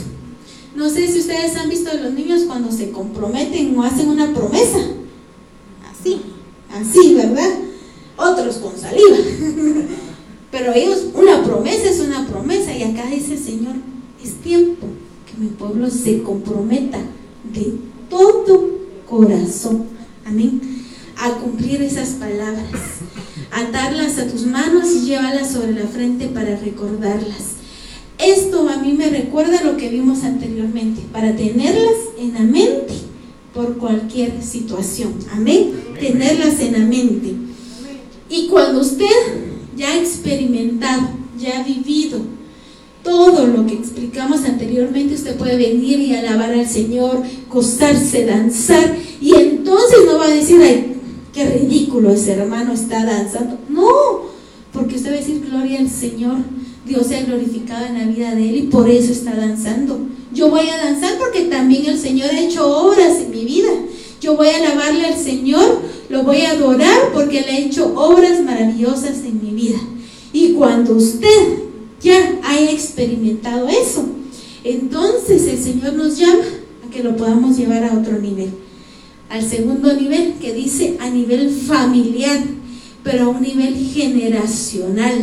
[0.75, 4.33] No sé si ustedes han visto a los niños cuando se comprometen o hacen una
[4.33, 4.79] promesa.
[5.89, 6.21] Así,
[6.69, 7.49] así, ¿verdad?
[8.17, 9.17] Otros con saliva.
[10.51, 12.75] Pero ellos, una promesa es una promesa.
[12.75, 13.75] Y acá dice, Señor,
[14.25, 14.87] es tiempo
[15.25, 16.99] que mi pueblo se comprometa
[17.53, 17.75] de
[18.09, 18.69] todo
[19.07, 19.95] corazón
[20.25, 20.59] Amén.
[21.17, 22.65] A cumplir esas palabras.
[23.51, 27.57] Atarlas a tus manos y llévalas sobre la frente para recordarlas.
[28.17, 32.95] Esto a mí me recuerda lo que vimos anteriormente, para tenerlas en la mente
[33.53, 35.13] por cualquier situación.
[35.31, 35.73] Amén.
[35.99, 37.35] Tenerlas en la mente.
[38.29, 39.05] Y cuando usted
[39.77, 42.19] ya ha experimentado, ya ha vivido
[43.05, 49.33] todo lo que explicamos anteriormente, usted puede venir y alabar al Señor, gozarse, danzar, y
[49.35, 50.95] entonces no va a decir, ay,
[51.31, 53.59] qué ridículo ese hermano está danzando.
[53.69, 54.23] No,
[54.73, 56.37] porque usted va a decir, gloria al Señor,
[56.85, 59.99] Dios se ha glorificado en la vida de él y por eso está danzando.
[60.33, 63.69] Yo voy a danzar porque también el Señor ha hecho obras en mi vida.
[64.19, 65.79] Yo voy a alabarle al Señor,
[66.09, 69.77] lo voy a adorar porque Él ha hecho obras maravillosas en mi vida.
[70.33, 71.64] Y cuando usted
[72.05, 74.05] ya haya experimentado eso.
[74.63, 76.43] Entonces el Señor nos llama
[76.85, 78.51] a que lo podamos llevar a otro nivel.
[79.27, 82.43] Al segundo nivel, que dice a nivel familiar,
[83.03, 85.13] pero a un nivel generacional.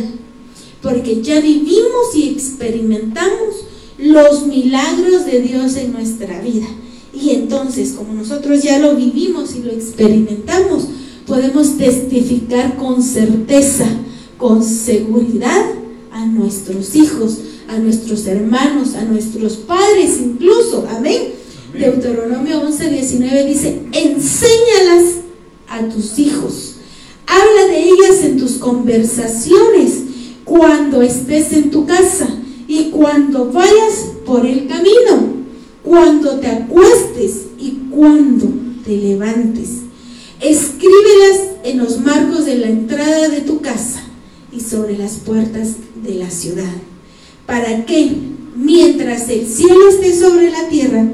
[0.81, 3.65] Porque ya vivimos y experimentamos
[3.97, 6.67] los milagros de Dios en nuestra vida.
[7.13, 10.87] Y entonces, como nosotros ya lo vivimos y lo experimentamos,
[11.25, 13.87] podemos testificar con certeza,
[14.37, 15.82] con seguridad
[16.23, 20.87] a nuestros hijos, a nuestros hermanos, a nuestros padres incluso.
[20.89, 21.33] Amén.
[21.73, 25.15] Deuteronomio 11, 19 dice, enséñalas
[25.67, 26.75] a tus hijos.
[27.27, 30.03] Habla de ellas en tus conversaciones,
[30.45, 32.27] cuando estés en tu casa
[32.67, 35.43] y cuando vayas por el camino,
[35.83, 38.47] cuando te acuestes y cuando
[38.85, 39.69] te levantes.
[40.39, 44.02] Escríbelas en los marcos de la entrada de tu casa
[44.55, 46.73] y sobre las puertas de la ciudad,
[47.45, 48.11] para que
[48.55, 51.07] mientras el cielo esté sobre la tierra,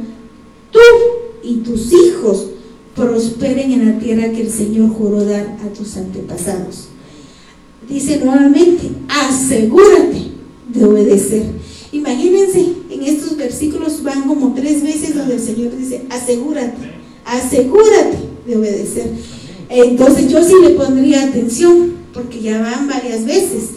[0.72, 0.80] tú
[1.44, 2.48] y tus hijos
[2.96, 6.90] prosperen en la tierra que el Señor juró dar a tus antepasados.
[7.88, 10.32] Dice nuevamente, asegúrate
[10.68, 11.44] de obedecer.
[11.92, 16.78] Imagínense, en estos versículos van como tres veces donde el Señor dice, asegúrate,
[17.26, 19.10] asegúrate de obedecer.
[19.70, 23.70] Entonces yo sí le pondría atención, porque ya van varias veces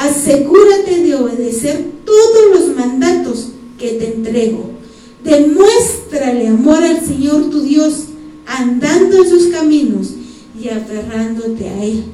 [0.00, 4.70] asegúrate de obedecer todos los mandatos que te entrego.
[5.22, 8.04] Demuéstrale amor al Señor tu Dios,
[8.46, 10.14] andando en sus caminos
[10.58, 12.04] y aferrándote a Él.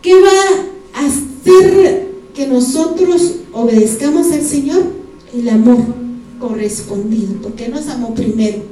[0.00, 0.30] ¿Qué va
[0.94, 4.84] a hacer que nosotros obedezcamos al Señor?
[5.34, 5.78] El amor
[6.40, 8.62] correspondido, porque nos amó primero.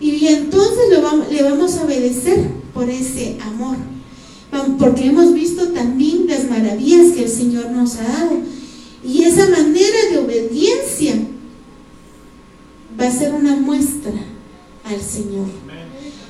[0.00, 0.90] Y entonces
[1.30, 3.76] le vamos a obedecer por ese amor
[4.78, 8.38] porque hemos visto también las maravillas que el Señor nos ha dado.
[9.04, 11.14] Y esa manera de obediencia
[12.98, 14.12] va a ser una muestra
[14.84, 15.46] al Señor.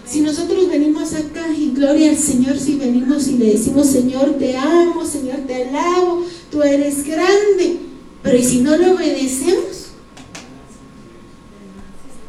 [0.07, 4.57] Si nosotros venimos acá y gloria al Señor, si venimos y le decimos, Señor, te
[4.57, 7.79] amo, Señor, te alabo, tú eres grande,
[8.23, 9.89] pero ¿y si no lo obedecemos?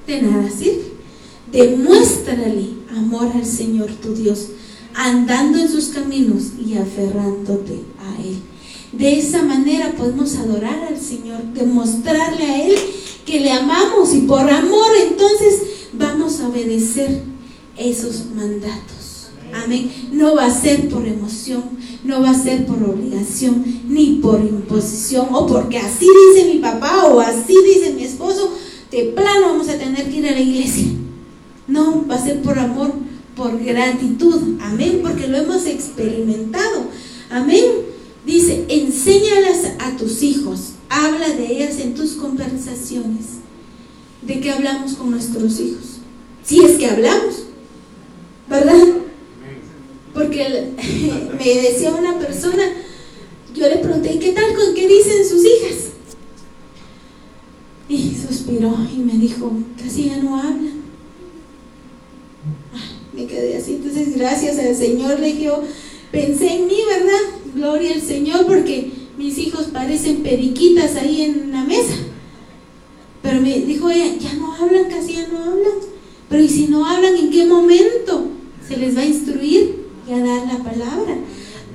[0.05, 0.89] De nada sirve.
[1.51, 4.49] Demuéstrale amor al Señor tu Dios,
[4.99, 8.41] andando en sus caminos y aferrándote a Él.
[8.91, 12.75] De esa manera podemos adorar al Señor, demostrarle a Él
[13.25, 15.61] que le amamos y por amor entonces
[15.93, 17.21] vamos a obedecer
[17.77, 19.29] esos mandatos.
[19.53, 19.89] Amén.
[20.11, 21.63] No va a ser por emoción,
[22.03, 27.05] no va a ser por obligación, ni por imposición, o porque así dice mi papá
[27.05, 28.53] o así dice mi esposo,
[28.91, 30.87] de plano vamos a tener que ir a la iglesia.
[31.69, 32.91] No, va a ser por amor,
[33.39, 34.59] por gratitud.
[34.59, 36.87] Amén, porque lo hemos experimentado.
[37.31, 37.63] Amén.
[38.25, 43.39] Dice, enséñalas a tus hijos, habla de ellas en tus conversaciones.
[44.21, 45.99] ¿De qué hablamos con nuestros hijos?
[46.43, 47.45] Si es que hablamos,
[48.49, 48.87] ¿verdad?
[50.13, 50.73] Porque
[51.39, 52.63] me decía una persona,
[53.55, 55.77] yo le pregunté, ¿qué tal con qué dicen sus hijas?
[57.87, 59.49] Y suspiró y me dijo,
[59.81, 60.79] casi ya no hablan.
[63.19, 64.15] Me quedé así, entonces
[64.69, 65.49] al Señor le dije,
[66.11, 67.19] pensé en mí, ¿verdad?
[67.55, 71.95] Gloria al Señor, porque mis hijos parecen periquitas ahí en la mesa.
[73.21, 75.73] Pero me dijo ella, ya no hablan, casi ya no hablan.
[76.29, 78.27] Pero ¿y si no hablan, en qué momento
[78.67, 81.17] se les va a instruir y a dar la palabra?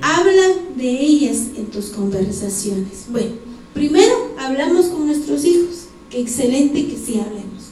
[0.01, 3.07] Habla de ellas en tus conversaciones.
[3.11, 3.33] Bueno,
[3.73, 5.87] primero hablamos con nuestros hijos.
[6.11, 7.71] Qué excelente que sí hablemos.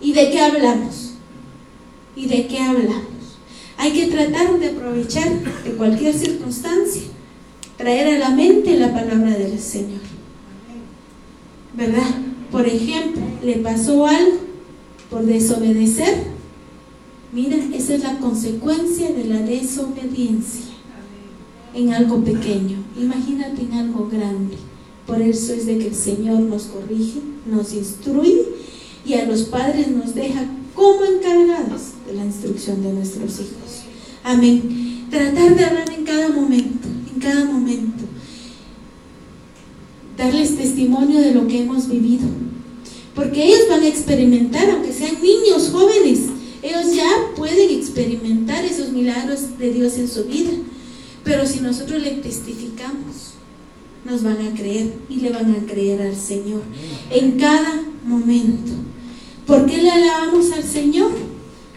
[0.00, 1.12] ¿Y de qué hablamos?
[2.16, 3.11] ¿Y de qué hablamos?
[3.82, 5.28] Hay que tratar de aprovechar
[5.64, 7.02] de cualquier circunstancia
[7.76, 9.98] traer a la mente la palabra del Señor.
[11.76, 12.14] ¿Verdad?
[12.52, 14.38] Por ejemplo, le pasó algo
[15.10, 16.14] por desobedecer.
[17.32, 20.66] Mira, esa es la consecuencia de la desobediencia
[21.74, 22.84] en algo pequeño.
[22.96, 24.58] Imagínate en algo grande.
[25.08, 28.44] Por eso es de que el Señor nos corrige, nos instruye
[29.04, 33.82] y a los padres nos deja como encargados de la instrucción de nuestros hijos.
[34.24, 35.06] Amén.
[35.10, 36.88] Tratar de hablar en cada momento
[37.22, 38.04] cada momento.
[40.18, 42.26] Darles testimonio de lo que hemos vivido.
[43.14, 46.20] Porque ellos van a experimentar, aunque sean niños, jóvenes,
[46.62, 50.50] ellos ya pueden experimentar esos milagros de Dios en su vida.
[51.24, 53.34] Pero si nosotros le testificamos,
[54.04, 56.62] nos van a creer y le van a creer al Señor
[57.10, 58.72] en cada momento.
[59.46, 61.10] ¿Por qué le alabamos al Señor?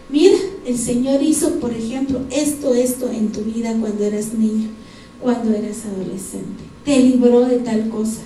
[0.08, 4.68] Mira, el Señor hizo, por ejemplo, esto, esto en tu vida cuando eras niño
[5.20, 6.64] cuando eras adolescente.
[6.84, 8.22] Te libró de tal cosa.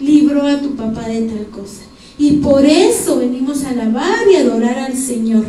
[0.00, 1.82] Libró a tu papá de tal cosa.
[2.16, 5.44] Y por eso venimos a alabar y adorar al Señor.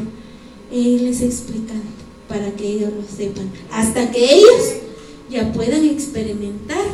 [0.72, 1.84] Él es explicando
[2.28, 3.50] para que ellos lo sepan.
[3.72, 4.74] Hasta que ellos
[5.30, 6.86] ya puedan experimentar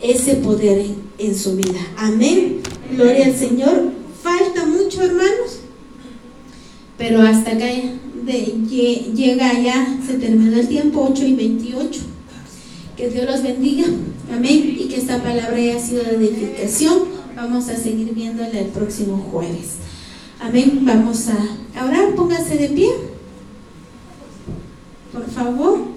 [0.00, 0.84] ese poder
[1.18, 1.80] en, su vida.
[1.96, 2.60] Amén.
[2.92, 3.95] Gloria al Señor.
[4.96, 5.60] Mucho, hermanos.
[6.96, 7.66] Pero hasta acá
[8.26, 12.00] llega ya, se terminó el tiempo, 8 y 28.
[12.96, 13.84] Que Dios los bendiga.
[14.32, 14.76] Amén.
[14.78, 17.00] Y que esta palabra haya sido de edificación.
[17.34, 19.74] Vamos a seguir viéndola el próximo jueves.
[20.40, 20.80] Amén.
[20.82, 22.14] Vamos a orar.
[22.14, 22.88] Póngase de pie.
[25.12, 25.95] Por favor.